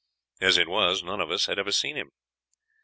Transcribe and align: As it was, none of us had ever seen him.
As 0.41 0.57
it 0.57 0.67
was, 0.67 1.03
none 1.03 1.21
of 1.21 1.29
us 1.29 1.45
had 1.45 1.59
ever 1.59 1.71
seen 1.71 1.95
him. 1.95 2.09